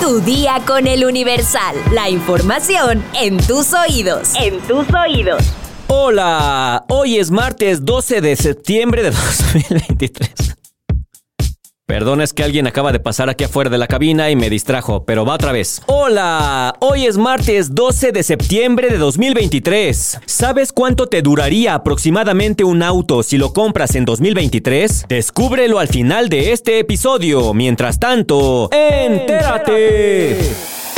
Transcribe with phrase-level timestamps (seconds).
[0.00, 1.76] Tu día con el Universal.
[1.92, 4.32] La información en tus oídos.
[4.34, 5.42] En tus oídos.
[5.86, 10.43] Hola, hoy es martes 12 de septiembre de 2023.
[11.86, 15.04] Perdón, es que alguien acaba de pasar aquí afuera de la cabina y me distrajo,
[15.04, 15.82] pero va otra vez.
[15.84, 20.20] Hola, hoy es martes 12 de septiembre de 2023.
[20.24, 25.04] ¿Sabes cuánto te duraría aproximadamente un auto si lo compras en 2023?
[25.10, 27.52] Descúbrelo al final de este episodio.
[27.52, 30.38] Mientras tanto, entérate.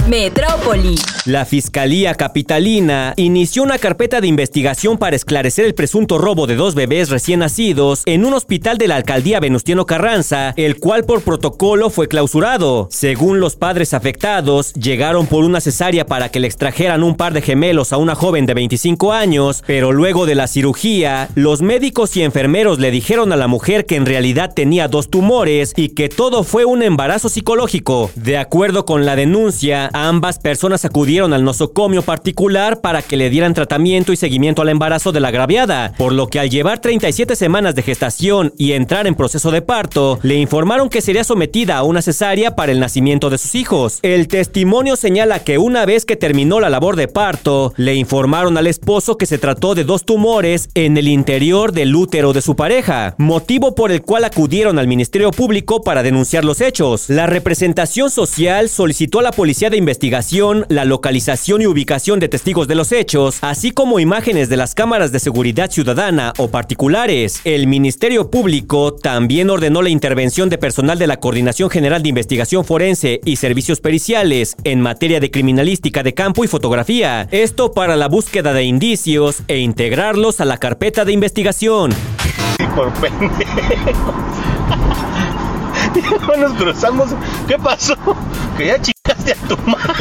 [0.09, 0.95] Metrópoli.
[1.25, 6.77] La Fiscalía Capitalina inició una carpeta de investigación para esclarecer el presunto robo de dos
[6.77, 11.91] bebés recién nacidos en un hospital de la alcaldía Venustiano Carranza, el cual por protocolo
[11.91, 12.87] fue clausurado.
[12.93, 17.43] Según los padres afectados, llegaron por una cesárea para que le extrajeran un par de
[17.43, 22.23] gemelos a una joven de 25 años, pero luego de la cirugía, los médicos y
[22.23, 26.45] enfermeros le dijeron a la mujer que en realidad tenía dos tumores y que todo
[26.45, 28.13] fue un embarazo psicológico.
[28.15, 33.55] De acuerdo con la denuncia, Ambas personas acudieron al nosocomio particular para que le dieran
[33.55, 37.75] tratamiento y seguimiento al embarazo de la agraviada, por lo que al llevar 37 semanas
[37.75, 42.03] de gestación y entrar en proceso de parto, le informaron que sería sometida a una
[42.03, 43.99] cesárea para el nacimiento de sus hijos.
[44.03, 48.67] El testimonio señala que una vez que terminó la labor de parto, le informaron al
[48.67, 53.15] esposo que se trató de dos tumores en el interior del útero de su pareja,
[53.17, 57.09] motivo por el cual acudieron al Ministerio Público para denunciar los hechos.
[57.09, 62.67] La representación social solicitó a la policía de investigación, la localización y ubicación de testigos
[62.67, 67.41] de los hechos, así como imágenes de las cámaras de seguridad ciudadana o particulares.
[67.45, 72.65] El Ministerio Público también ordenó la intervención de personal de la Coordinación General de Investigación
[72.65, 77.29] Forense y Servicios Periciales en materia de criminalística de campo y fotografía.
[77.31, 81.95] Esto para la búsqueda de indicios e integrarlos a la carpeta de investigación.
[82.75, 82.91] por
[86.39, 87.11] nos cruzamos.
[87.47, 87.97] ¿Qué pasó?
[88.57, 88.81] Que ya
[89.27, 89.95] 진짜 너무 많아.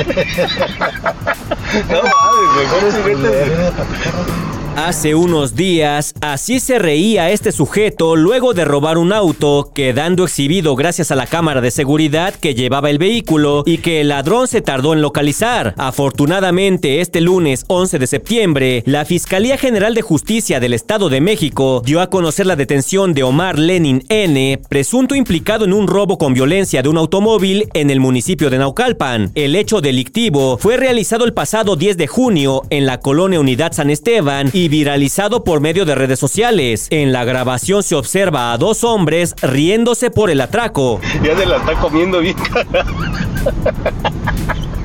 [1.90, 2.62] 너무 많아.
[2.62, 2.78] 이거.
[2.78, 9.14] 그럴 수가 있 Hace unos días, así se reía este sujeto luego de robar un
[9.14, 14.02] auto, quedando exhibido gracias a la cámara de seguridad que llevaba el vehículo y que
[14.02, 15.76] el ladrón se tardó en localizar.
[15.78, 21.82] Afortunadamente, este lunes 11 de septiembre, la Fiscalía General de Justicia del Estado de México
[21.86, 26.34] dio a conocer la detención de Omar Lenin N., presunto implicado en un robo con
[26.34, 29.32] violencia de un automóvil en el municipio de Naucalpan.
[29.36, 33.90] El hecho delictivo fue realizado el pasado 10 de junio en la colonia Unidad San
[33.90, 36.88] Esteban y viralizado por medio de redes sociales.
[36.90, 41.00] En la grabación se observa a dos hombres riéndose por el atraco.
[41.24, 42.36] Ya se la está comiendo bien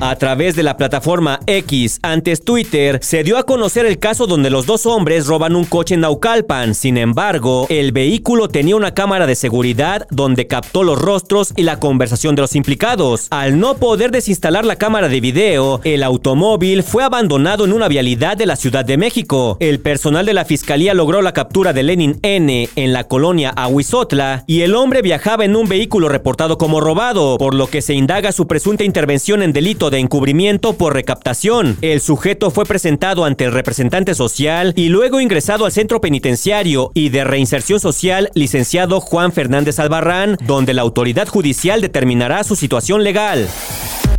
[0.03, 4.49] A través de la plataforma X, antes Twitter, se dio a conocer el caso donde
[4.49, 6.73] los dos hombres roban un coche en Naucalpan.
[6.73, 11.79] Sin embargo, el vehículo tenía una cámara de seguridad donde captó los rostros y la
[11.79, 13.27] conversación de los implicados.
[13.29, 18.35] Al no poder desinstalar la cámara de video, el automóvil fue abandonado en una vialidad
[18.35, 19.57] de la Ciudad de México.
[19.59, 24.45] El personal de la fiscalía logró la captura de Lenin N en la colonia Ahuizotla
[24.47, 28.31] y el hombre viajaba en un vehículo reportado como robado, por lo que se indaga
[28.31, 31.77] su presunta intervención en delito de encubrimiento por recaptación.
[31.81, 37.09] El sujeto fue presentado ante el representante social y luego ingresado al centro penitenciario y
[37.09, 43.47] de reinserción social licenciado Juan Fernández Albarrán, donde la autoridad judicial determinará su situación legal.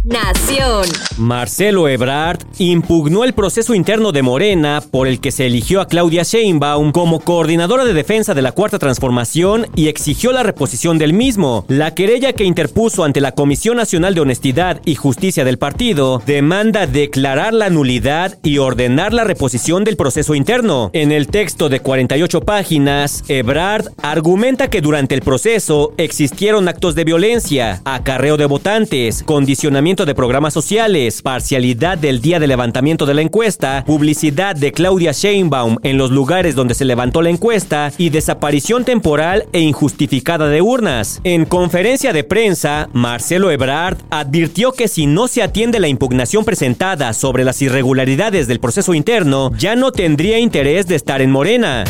[0.05, 0.85] Nación.
[1.17, 6.25] Marcelo Ebrard impugnó el proceso interno de Morena por el que se eligió a Claudia
[6.25, 11.65] Sheinbaum como coordinadora de defensa de la Cuarta Transformación y exigió la reposición del mismo.
[11.69, 16.89] La querella que interpuso ante la Comisión Nacional de Honestidad y Justicia del partido demanda
[16.89, 20.91] declarar la nulidad y ordenar la reposición del proceso interno.
[20.95, 27.05] En el texto de 48 páginas, Ebrard argumenta que durante el proceso existieron actos de
[27.05, 33.21] violencia, acarreo de votantes, condicionamiento de programas sociales, parcialidad del día de levantamiento de la
[33.21, 38.87] encuesta, publicidad de Claudia Sheinbaum en los lugares donde se levantó la encuesta y desaparición
[38.87, 41.21] temporal e injustificada de urnas.
[41.25, 47.13] En conferencia de prensa, Marcelo Ebrard advirtió que si no se atiende la impugnación presentada
[47.13, 51.85] sobre las irregularidades del proceso interno, ya no tendría interés de estar en Morena.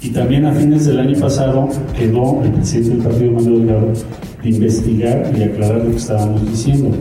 [0.00, 3.92] Y también a fines del año pasado quedó el presidente del partido Manuel Delgado
[4.42, 6.96] de investigar y aclarar lo que estábamos diciendo.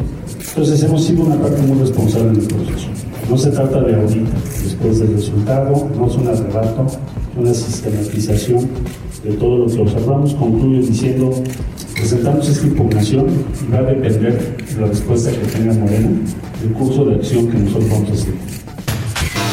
[0.49, 2.87] Entonces hemos sido una parte muy responsable en el proceso.
[3.29, 8.69] No se trata de ahorita, después del resultado, no es un arrebato, es una sistematización
[9.23, 10.33] de todo lo que observamos.
[10.35, 11.31] Concluyo diciendo,
[11.95, 13.25] presentamos esta impugnación
[13.67, 16.09] y va a depender de la respuesta que tenga Morena,
[16.61, 18.64] del curso de acción que nosotros vamos a seguir.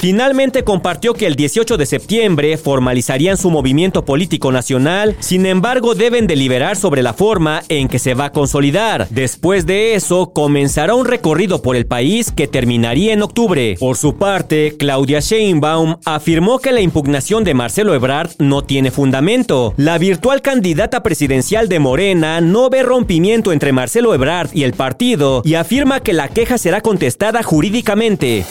[0.03, 6.27] Finalmente compartió que el 18 de septiembre formalizarían su movimiento político nacional, sin embargo deben
[6.27, 9.07] deliberar sobre la forma en que se va a consolidar.
[9.11, 13.77] Después de eso, comenzará un recorrido por el país que terminaría en octubre.
[13.79, 19.73] Por su parte, Claudia Sheinbaum afirmó que la impugnación de Marcelo Ebrard no tiene fundamento.
[19.77, 25.43] La virtual candidata presidencial de Morena no ve rompimiento entre Marcelo Ebrard y el partido
[25.45, 28.45] y afirma que la queja será contestada jurídicamente.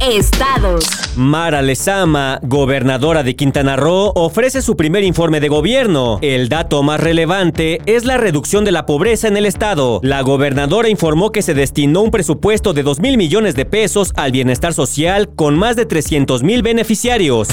[0.00, 0.84] Estados.
[1.16, 6.18] Mara Lezama, gobernadora de Quintana Roo, ofrece su primer informe de gobierno.
[6.22, 10.00] El dato más relevante es la reducción de la pobreza en el estado.
[10.02, 14.32] La gobernadora informó que se destinó un presupuesto de 2 mil millones de pesos al
[14.32, 17.48] bienestar social con más de 300 mil beneficiarios.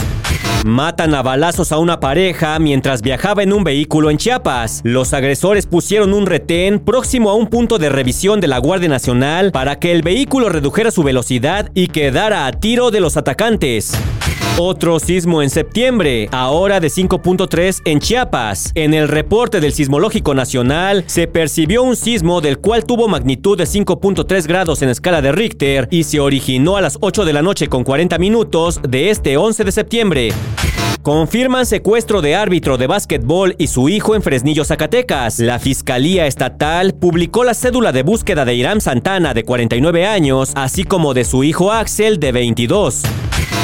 [0.65, 4.81] Matan a balazos a una pareja mientras viajaba en un vehículo en Chiapas.
[4.83, 9.51] Los agresores pusieron un retén próximo a un punto de revisión de la Guardia Nacional
[9.51, 13.93] para que el vehículo redujera su velocidad y quedara a tiro de los atacantes.
[14.59, 18.71] Otro sismo en septiembre, ahora de 5.3 en Chiapas.
[18.73, 23.65] En el reporte del Sismológico Nacional se percibió un sismo del cual tuvo magnitud de
[23.65, 27.67] 5.3 grados en escala de Richter y se originó a las 8 de la noche
[27.67, 30.33] con 40 minutos de este 11 de septiembre.
[31.03, 35.37] Confirman secuestro de árbitro de básquetbol y su hijo en Fresnillo, Zacatecas.
[35.37, 40.83] La Fiscalía Estatal publicó la cédula de búsqueda de Irán Santana, de 49 años, así
[40.83, 43.03] como de su hijo Axel, de 22.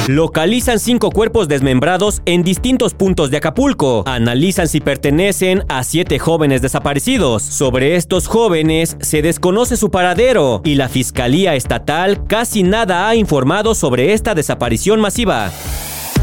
[0.08, 4.02] Localizan cinco cuerpos desmembrados en distintos puntos de Acapulco.
[4.06, 7.42] Analizan si pertenecen a siete jóvenes desaparecidos.
[7.42, 13.74] Sobre estos jóvenes se desconoce su paradero y la Fiscalía Estatal casi nada ha informado
[13.74, 15.50] sobre esta desaparición masiva.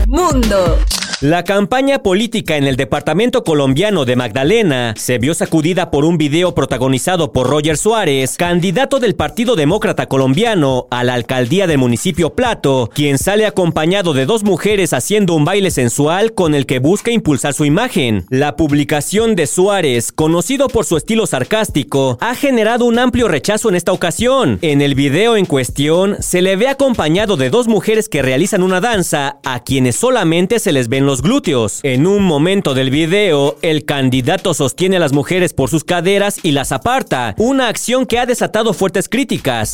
[0.08, 0.78] Mundo.
[1.22, 6.56] La campaña política en el departamento colombiano de Magdalena se vio sacudida por un video
[6.56, 12.90] protagonizado por Roger Suárez, candidato del Partido Demócrata Colombiano a la alcaldía del municipio Plato,
[12.92, 17.54] quien sale acompañado de dos mujeres haciendo un baile sensual con el que busca impulsar
[17.54, 18.26] su imagen.
[18.32, 23.76] La publicación de Suárez, conocido por su estilo sarcástico, ha generado un amplio rechazo en
[23.76, 24.58] esta ocasión.
[24.64, 28.82] En el video en cuestión se le ve acompañado de dos mujeres que realizan una
[28.82, 31.82] danza a quienes solamente se les ven los los glúteos.
[31.84, 36.54] En un momento del video, el candidato sostiene a las mujeres por sus caderas y
[36.54, 39.74] las aparta, una acción que ha desatado fuertes críticas.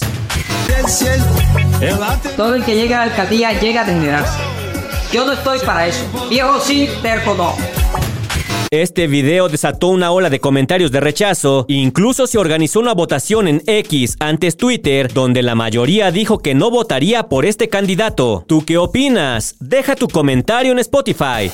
[2.36, 4.40] Todo el que llega a la alcaldía llega a degenerarse.
[5.14, 6.04] Yo no estoy para eso.
[6.28, 7.77] Viejo sí, terco no.
[8.70, 13.64] Este video desató una ola de comentarios de rechazo, incluso se organizó una votación en
[13.66, 18.44] X antes Twitter, donde la mayoría dijo que no votaría por este candidato.
[18.46, 19.56] ¿Tú qué opinas?
[19.62, 21.50] Deja tu comentario en Spotify.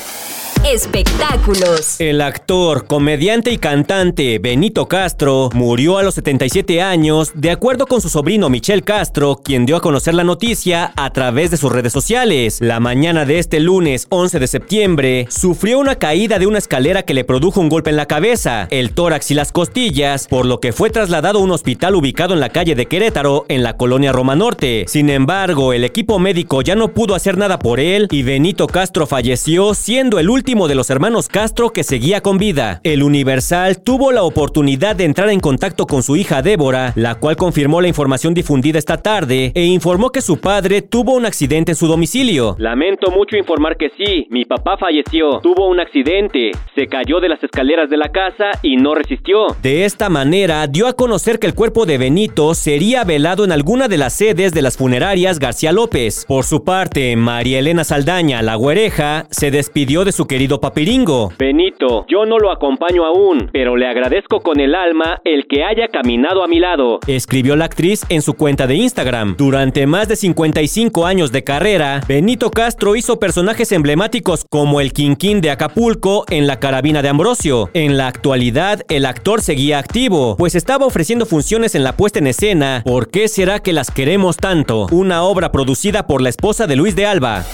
[0.66, 2.00] Espectáculos.
[2.00, 8.00] El actor, comediante y cantante Benito Castro murió a los 77 años, de acuerdo con
[8.00, 11.92] su sobrino Michel Castro, quien dio a conocer la noticia a través de sus redes
[11.92, 12.60] sociales.
[12.62, 17.14] La mañana de este lunes 11 de septiembre, sufrió una caída de una escalera que
[17.14, 20.72] le produjo un golpe en la cabeza, el tórax y las costillas, por lo que
[20.72, 24.38] fue trasladado a un hospital ubicado en la calle de Querétaro, en la colonia Roma
[24.38, 24.86] Norte.
[24.88, 29.06] Sin embargo, el equipo médico ya no pudo hacer nada por él y Benito Castro
[29.08, 32.80] falleció siendo el último de los hermanos Castro que seguía con vida.
[32.84, 37.38] El Universal tuvo la oportunidad de entrar en contacto con su hija Débora, la cual
[37.38, 41.76] confirmó la información difundida esta tarde e informó que su padre tuvo un accidente en
[41.76, 42.56] su domicilio.
[42.60, 47.44] Lamento mucho informar que sí, mi papá falleció, tuvo un accidente, se cayó de las
[47.44, 49.48] escaleras de la casa y no resistió.
[49.64, 53.88] De esta manera dio a conocer que el cuerpo de Benito sería velado en alguna
[53.88, 56.26] de las sedes de las funerarias García López.
[56.28, 61.32] Por su parte, María Elena Saldaña, la güereja, se despidió de su querido papiringo.
[61.40, 65.88] Benito, yo no lo acompaño aún, pero le agradezco con el alma el que haya
[65.88, 69.36] caminado a mi lado, escribió la actriz en su cuenta de Instagram.
[69.38, 75.40] Durante más de 55 años de carrera, Benito Castro hizo personajes emblemáticos como el Quinquín
[75.40, 77.70] de Acapulco en La Carabina de Ambrosio.
[77.74, 82.28] En la actualidad, el actor seguía activo, pues estaba ofreciendo funciones en la puesta en
[82.28, 84.88] escena ¿Por qué será que las queremos tanto?
[84.92, 87.46] Una obra producida por la esposa de Luis de Alba.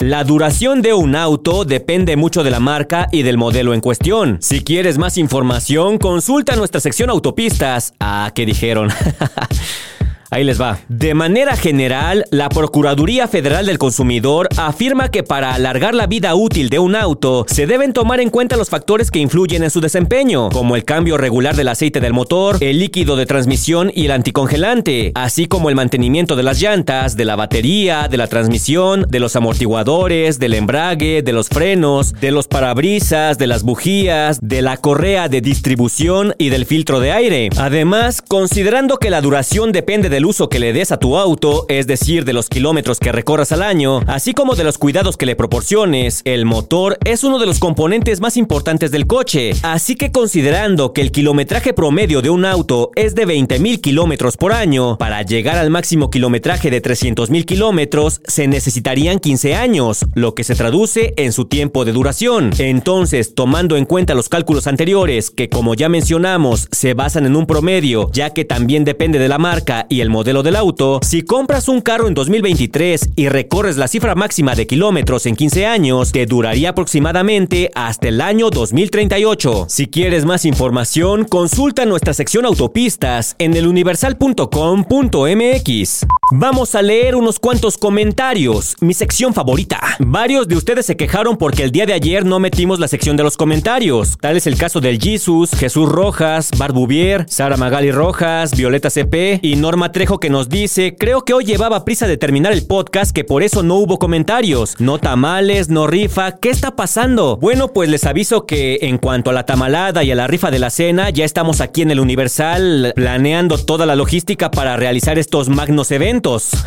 [0.00, 4.38] La duración de un auto depende mucho de la marca y del modelo en cuestión.
[4.40, 7.94] Si quieres más información, consulta nuestra sección autopistas.
[8.00, 8.90] Ah, ¿qué dijeron?
[10.32, 10.78] Ahí les va.
[10.88, 16.70] De manera general, la Procuraduría Federal del Consumidor afirma que para alargar la vida útil
[16.70, 20.48] de un auto se deben tomar en cuenta los factores que influyen en su desempeño,
[20.48, 25.12] como el cambio regular del aceite del motor, el líquido de transmisión y el anticongelante,
[25.14, 29.36] así como el mantenimiento de las llantas, de la batería, de la transmisión, de los
[29.36, 35.28] amortiguadores, del embrague, de los frenos, de los parabrisas, de las bujías, de la correa
[35.28, 37.50] de distribución y del filtro de aire.
[37.58, 41.66] Además, considerando que la duración depende del del uso que le des a tu auto,
[41.68, 45.26] es decir, de los kilómetros que recorras al año, así como de los cuidados que
[45.26, 49.50] le proporciones, el motor es uno de los componentes más importantes del coche.
[49.62, 54.52] Así que considerando que el kilometraje promedio de un auto es de 20.000 kilómetros por
[54.52, 60.44] año, para llegar al máximo kilometraje de 300.000 kilómetros se necesitarían 15 años, lo que
[60.44, 62.52] se traduce en su tiempo de duración.
[62.58, 67.46] Entonces, tomando en cuenta los cálculos anteriores, que como ya mencionamos, se basan en un
[67.46, 71.68] promedio, ya que también depende de la marca y el modelo del auto, si compras
[71.68, 76.26] un carro en 2023 y recorres la cifra máxima de kilómetros en 15 años, te
[76.26, 79.66] duraría aproximadamente hasta el año 2038.
[79.68, 86.06] Si quieres más información, consulta nuestra sección autopistas en eluniversal.com.mx.
[86.34, 89.80] Vamos a leer unos cuantos comentarios, mi sección favorita.
[89.98, 93.22] Varios de ustedes se quejaron porque el día de ayer no metimos la sección de
[93.22, 94.16] los comentarios.
[94.20, 99.56] Tal es el caso del Jesus, Jesús Rojas, Barbuvier, Sara Magali Rojas, Violeta CP y
[99.56, 103.22] Norma Trejo que nos dice, creo que hoy llevaba prisa de terminar el podcast que
[103.22, 104.74] por eso no hubo comentarios.
[104.80, 107.36] No tamales, no rifa, ¿qué está pasando?
[107.36, 110.58] Bueno, pues les aviso que en cuanto a la tamalada y a la rifa de
[110.58, 115.48] la cena, ya estamos aquí en el Universal planeando toda la logística para realizar estos
[115.48, 116.50] magnos eventos.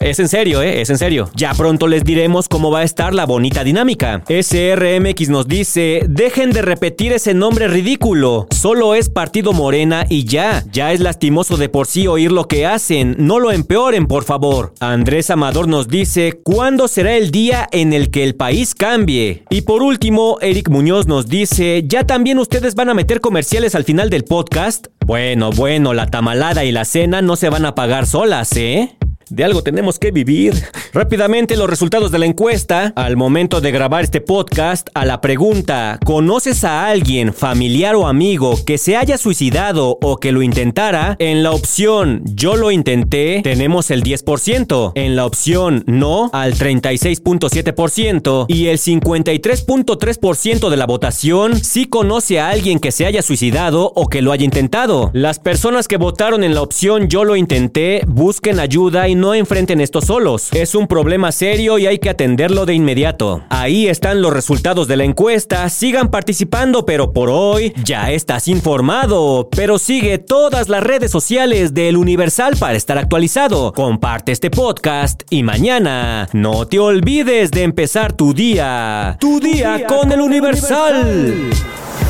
[0.00, 0.80] Es en serio, ¿eh?
[0.80, 1.28] Es en serio.
[1.34, 4.22] Ya pronto les diremos cómo va a estar la bonita dinámica.
[4.26, 8.46] SRMX nos dice, dejen de repetir ese nombre ridículo.
[8.50, 10.64] Solo es Partido Morena y ya.
[10.72, 13.16] Ya es lastimoso de por sí oír lo que hacen.
[13.18, 14.74] No lo empeoren, por favor.
[14.80, 19.44] Andrés Amador nos dice, ¿cuándo será el día en el que el país cambie?
[19.50, 23.84] Y por último, Eric Muñoz nos dice, ¿ya también ustedes van a meter comerciales al
[23.84, 24.86] final del podcast?
[25.04, 28.96] Bueno, bueno, la tamalada y la cena no se van a pagar solas, ¿eh?
[29.30, 30.54] De algo tenemos que vivir.
[30.92, 32.92] Rápidamente los resultados de la encuesta.
[32.96, 38.58] Al momento de grabar este podcast, a la pregunta, ¿conoces a alguien, familiar o amigo
[38.66, 41.14] que se haya suicidado o que lo intentara?
[41.20, 44.92] En la opción yo lo intenté, tenemos el 10%.
[44.96, 48.46] En la opción no, al 36.7%.
[48.48, 54.08] Y el 53.3% de la votación sí conoce a alguien que se haya suicidado o
[54.08, 55.10] que lo haya intentado.
[55.12, 59.80] Las personas que votaron en la opción yo lo intenté, busquen ayuda y no enfrenten
[59.80, 60.48] esto solos.
[60.52, 63.42] Es un problema serio y hay que atenderlo de inmediato.
[63.50, 65.68] Ahí están los resultados de la encuesta.
[65.68, 69.48] Sigan participando, pero por hoy ya estás informado.
[69.54, 73.72] Pero sigue todas las redes sociales del Universal para estar actualizado.
[73.72, 79.16] Comparte este podcast y mañana no te olvides de empezar tu día.
[79.20, 81.50] Tu día, con, el Universal.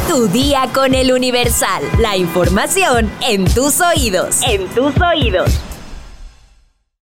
[0.09, 1.83] Tu día con el Universal.
[1.99, 4.41] La información en tus oídos.
[4.47, 5.61] En tus oídos.